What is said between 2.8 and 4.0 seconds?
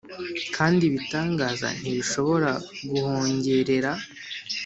guhongerera.